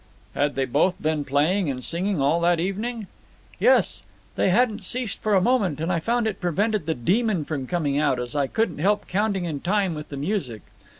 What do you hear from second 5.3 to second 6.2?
a moment, and I